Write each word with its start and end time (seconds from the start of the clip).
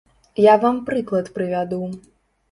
Я 0.43 0.53
вам 0.61 0.79
прыклад 0.87 1.29
прывяду. 1.35 1.79